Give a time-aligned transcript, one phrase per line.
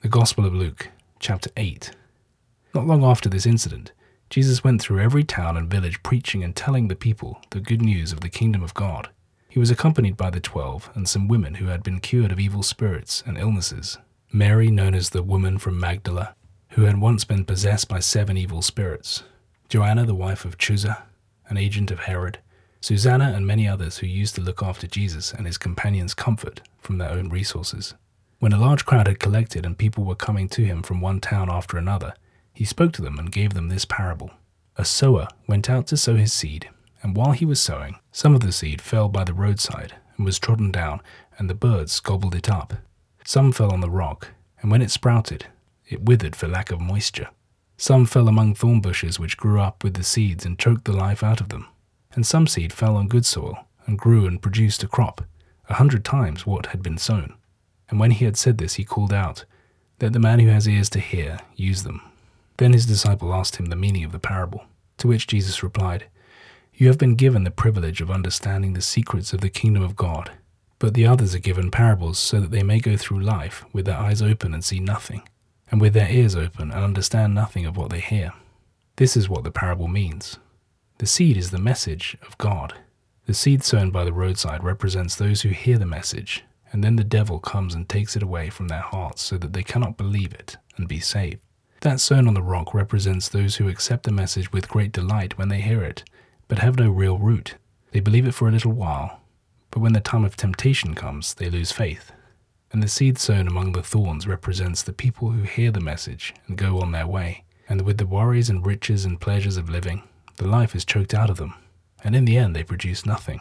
[0.00, 1.90] The Gospel of Luke, chapter 8.
[2.72, 3.90] Not long after this incident,
[4.30, 8.12] Jesus went through every town and village preaching and telling the people the good news
[8.12, 9.08] of the kingdom of God.
[9.48, 12.62] He was accompanied by the twelve and some women who had been cured of evil
[12.62, 13.98] spirits and illnesses.
[14.32, 16.36] Mary, known as the woman from Magdala,
[16.70, 19.24] who had once been possessed by seven evil spirits.
[19.68, 21.02] Joanna, the wife of Chuza,
[21.48, 22.38] an agent of Herod.
[22.80, 26.98] Susanna and many others who used to look after Jesus and his companions' comfort from
[26.98, 27.94] their own resources.
[28.40, 31.50] When a large crowd had collected and people were coming to him from one town
[31.50, 32.14] after another,
[32.54, 34.30] he spoke to them and gave them this parable.
[34.76, 36.68] A sower went out to sow his seed,
[37.02, 40.38] and while he was sowing, some of the seed fell by the roadside and was
[40.38, 41.00] trodden down,
[41.36, 42.74] and the birds gobbled it up.
[43.24, 44.28] Some fell on the rock,
[44.60, 45.46] and when it sprouted,
[45.88, 47.30] it withered for lack of moisture.
[47.76, 51.24] Some fell among thorn bushes which grew up with the seeds and choked the life
[51.24, 51.66] out of them.
[52.12, 55.22] And some seed fell on good soil, and grew and produced a crop,
[55.68, 57.34] a hundred times what had been sown.
[57.88, 59.44] And when he had said this, he called out,
[60.00, 62.02] Let the man who has ears to hear use them.
[62.58, 64.64] Then his disciple asked him the meaning of the parable,
[64.98, 66.06] to which Jesus replied,
[66.74, 70.32] You have been given the privilege of understanding the secrets of the kingdom of God,
[70.78, 73.96] but the others are given parables so that they may go through life with their
[73.96, 75.22] eyes open and see nothing,
[75.70, 78.32] and with their ears open and understand nothing of what they hear.
[78.96, 80.38] This is what the parable means.
[80.98, 82.74] The seed is the message of God.
[83.26, 87.04] The seed sown by the roadside represents those who hear the message and then the
[87.04, 90.56] devil comes and takes it away from their hearts so that they cannot believe it
[90.76, 91.40] and be saved.
[91.80, 95.48] That sown on the rock represents those who accept the message with great delight when
[95.48, 96.02] they hear it,
[96.48, 97.54] but have no real root.
[97.92, 99.20] They believe it for a little while,
[99.70, 102.12] but when the time of temptation comes, they lose faith.
[102.72, 106.58] And the seed sown among the thorns represents the people who hear the message and
[106.58, 110.02] go on their way, and with the worries and riches and pleasures of living,
[110.36, 111.54] the life is choked out of them,
[112.02, 113.40] and in the end they produce nothing.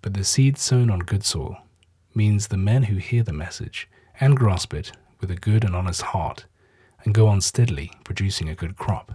[0.00, 1.61] But the seed sown on good soil
[2.14, 3.88] means the men who hear the message
[4.20, 6.46] and grasp it with a good and honest heart
[7.04, 9.12] and go on steadily producing a good crop.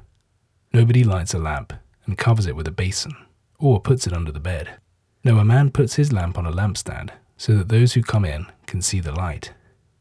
[0.74, 1.74] Nobody lights a lamp
[2.06, 3.16] and covers it with a basin
[3.60, 4.78] or puts it under the bed.
[5.24, 8.48] No, a man puts his lamp on a lampstand so that those who come in
[8.66, 9.54] can see the light.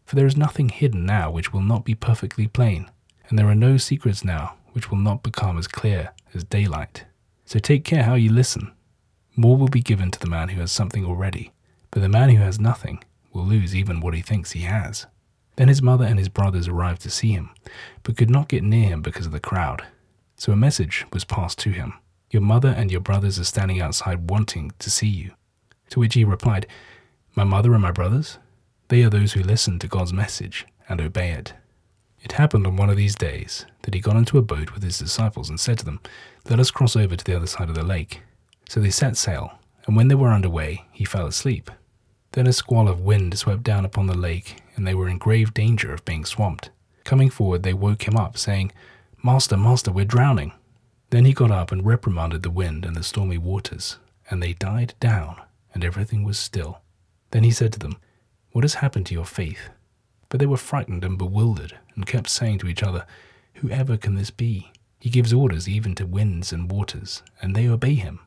[0.04, 2.90] For there is nothing hidden now which will not be perfectly plain,
[3.28, 7.04] and there are no secrets now which will not become as clear as daylight.
[7.44, 8.72] So take care how you listen.
[9.34, 11.52] More will be given to the man who has something already
[11.96, 13.02] but the man who has nothing
[13.32, 15.06] will lose even what he thinks he has.
[15.56, 17.54] Then his mother and his brothers arrived to see him,
[18.02, 19.82] but could not get near him because of the crowd.
[20.36, 21.94] So a message was passed to him
[22.30, 25.30] Your mother and your brothers are standing outside wanting to see you.
[25.88, 26.66] To which he replied,
[27.34, 28.36] My mother and my brothers?
[28.88, 31.54] They are those who listen to God's message and obey it.
[32.22, 34.98] It happened on one of these days that he got into a boat with his
[34.98, 36.00] disciples and said to them,
[36.50, 38.20] Let us cross over to the other side of the lake.
[38.68, 39.52] So they set sail,
[39.86, 41.70] and when they were under way, he fell asleep.
[42.36, 45.54] Then a squall of wind swept down upon the lake, and they were in grave
[45.54, 46.68] danger of being swamped.
[47.02, 48.72] Coming forward, they woke him up, saying,
[49.24, 50.52] Master, Master, we're drowning.
[51.08, 53.96] Then he got up and reprimanded the wind and the stormy waters,
[54.28, 55.40] and they died down,
[55.72, 56.82] and everything was still.
[57.30, 57.96] Then he said to them,
[58.50, 59.70] What has happened to your faith?
[60.28, 63.06] But they were frightened and bewildered, and kept saying to each other,
[63.54, 64.72] Whoever can this be?
[65.00, 68.20] He gives orders even to winds and waters, and they obey him.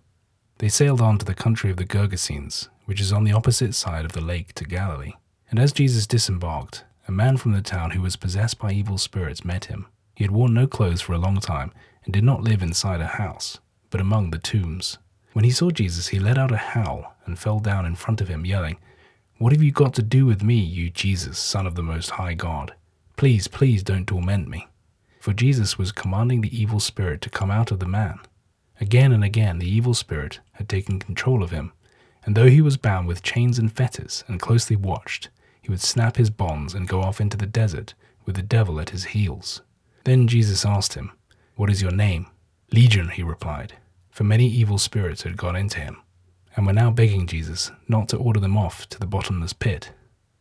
[0.60, 4.04] They sailed on to the country of the Gergesenes, which is on the opposite side
[4.04, 5.14] of the lake to Galilee.
[5.50, 9.46] And as Jesus disembarked, a man from the town who was possessed by evil spirits
[9.46, 9.88] met him.
[10.16, 11.72] He had worn no clothes for a long time
[12.04, 13.60] and did not live inside a house,
[13.90, 14.98] but among the tombs.
[15.32, 18.28] When he saw Jesus, he let out a howl and fell down in front of
[18.28, 18.78] him, yelling,
[19.38, 22.34] What have you got to do with me, you Jesus, Son of the Most High
[22.34, 22.74] God?
[23.16, 24.68] Please, please don't torment me.
[25.22, 28.20] For Jesus was commanding the evil spirit to come out of the man.
[28.82, 31.74] Again and again, the evil spirit had taken control of him,
[32.24, 35.30] and though he was bound with chains and fetters and closely watched,
[35.62, 37.94] he would snap his bonds and go off into the desert
[38.26, 39.62] with the devil at his heels.
[40.04, 41.12] Then Jesus asked him,
[41.56, 42.28] What is your name?
[42.72, 43.74] Legion, he replied,
[44.10, 46.02] for many evil spirits had got into him,
[46.56, 49.92] and were now begging Jesus not to order them off to the bottomless pit.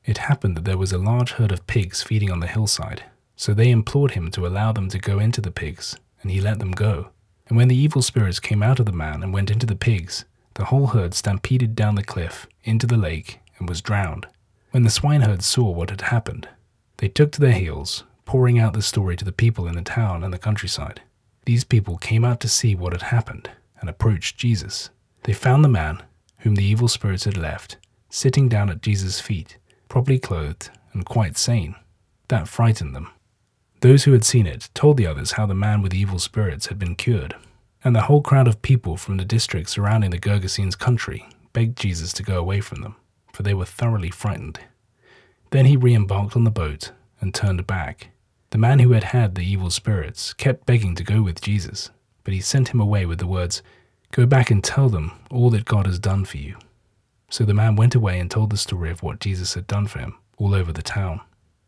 [0.04, 3.04] It happened that there was a large herd of pigs feeding on the hillside,
[3.36, 6.58] so they implored him to allow them to go into the pigs, and he let
[6.58, 7.10] them go.
[7.48, 10.24] And when the evil spirits came out of the man and went into the pigs,
[10.54, 14.26] the whole herd stampeded down the cliff into the lake and was drowned.
[14.70, 16.48] When the swineherds saw what had happened,
[16.98, 20.22] they took to their heels, pouring out the story to the people in the town
[20.22, 21.00] and the countryside.
[21.46, 24.90] These people came out to see what had happened and approached Jesus.
[25.22, 26.02] They found the man,
[26.40, 27.78] whom the evil spirits had left,
[28.10, 29.56] sitting down at Jesus' feet,
[29.88, 31.74] properly clothed and quite sane.
[32.28, 33.08] That frightened them.
[33.80, 36.78] Those who had seen it told the others how the man with evil spirits had
[36.78, 37.36] been cured,
[37.84, 42.12] and the whole crowd of people from the district surrounding the Gergesenes country begged Jesus
[42.14, 42.96] to go away from them,
[43.32, 44.58] for they were thoroughly frightened.
[45.50, 46.90] Then he re embarked on the boat
[47.20, 48.08] and turned back.
[48.50, 51.90] The man who had had the evil spirits kept begging to go with Jesus,
[52.24, 53.62] but he sent him away with the words,
[54.10, 56.56] Go back and tell them all that God has done for you.
[57.30, 59.98] So the man went away and told the story of what Jesus had done for
[59.98, 61.20] him all over the town.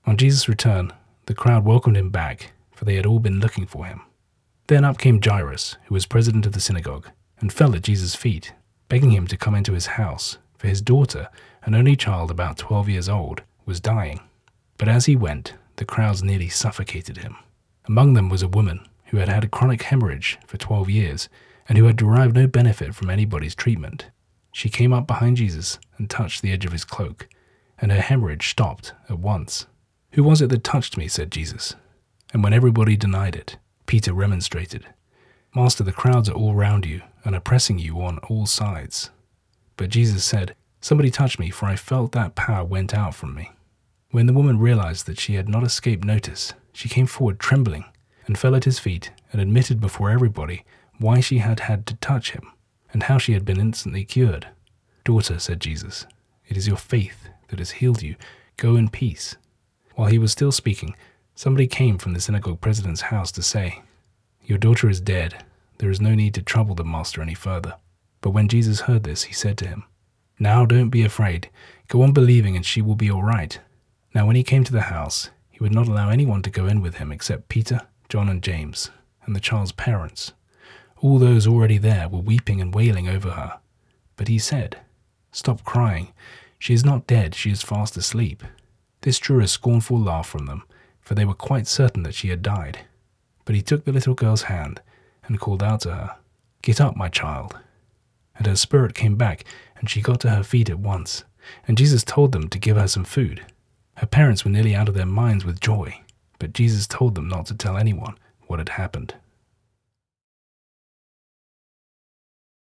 [0.06, 0.92] On Jesus' return,
[1.30, 4.02] the crowd welcomed him back, for they had all been looking for him.
[4.66, 8.52] Then up came Jairus, who was president of the synagogue, and fell at Jesus' feet,
[8.88, 11.28] begging him to come into his house, for his daughter,
[11.62, 14.18] an only child about twelve years old, was dying.
[14.76, 17.36] But as he went, the crowds nearly suffocated him.
[17.84, 21.28] Among them was a woman who had had a chronic hemorrhage for twelve years,
[21.68, 24.06] and who had derived no benefit from anybody's treatment.
[24.50, 27.28] She came up behind Jesus and touched the edge of his cloak,
[27.78, 29.66] and her hemorrhage stopped at once.
[30.12, 31.08] Who was it that touched me?
[31.08, 31.76] said Jesus.
[32.32, 34.86] And when everybody denied it, Peter remonstrated,
[35.54, 39.10] Master, the crowds are all round you and are pressing you on all sides.
[39.76, 43.50] But Jesus said, Somebody touched me, for I felt that power went out from me.
[44.10, 47.84] When the woman realized that she had not escaped notice, she came forward trembling
[48.26, 50.64] and fell at his feet and admitted before everybody
[50.98, 52.50] why she had had to touch him
[52.92, 54.48] and how she had been instantly cured.
[55.04, 56.06] Daughter, said Jesus,
[56.48, 58.16] it is your faith that has healed you.
[58.56, 59.36] Go in peace.
[59.94, 60.94] While he was still speaking,
[61.34, 63.82] somebody came from the synagogue president's house to say,
[64.44, 65.44] Your daughter is dead.
[65.78, 67.74] There is no need to trouble the master any further.
[68.20, 69.84] But when Jesus heard this, he said to him,
[70.38, 71.48] Now don't be afraid.
[71.88, 73.58] Go on believing, and she will be all right.
[74.14, 76.80] Now, when he came to the house, he would not allow anyone to go in
[76.80, 78.90] with him except Peter, John, and James,
[79.24, 80.32] and the child's parents.
[80.98, 83.58] All those already there were weeping and wailing over her.
[84.16, 84.78] But he said,
[85.32, 86.12] Stop crying.
[86.58, 88.42] She is not dead, she is fast asleep.
[89.02, 90.64] This drew a scornful laugh from them,
[91.00, 92.80] for they were quite certain that she had died.
[93.44, 94.80] But he took the little girl's hand
[95.24, 96.16] and called out to her,
[96.62, 97.58] Get up, my child.
[98.36, 99.44] And her spirit came back,
[99.76, 101.24] and she got to her feet at once.
[101.66, 103.44] And Jesus told them to give her some food.
[103.96, 106.00] Her parents were nearly out of their minds with joy,
[106.38, 108.16] but Jesus told them not to tell anyone
[108.46, 109.14] what had happened.